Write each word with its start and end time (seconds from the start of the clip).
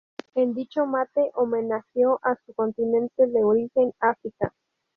En 0.33 0.55
dicho 0.55 0.87
mate 0.87 1.29
homenajeó 1.35 2.19
a 2.23 2.35
su 2.43 2.55
continente 2.55 3.27
de 3.27 3.43
origen, 3.43 3.93
África. 3.99 4.51